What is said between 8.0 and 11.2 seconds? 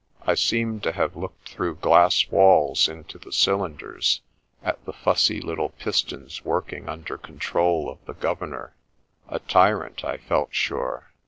the" governor," —^ tyrant, I felt sure.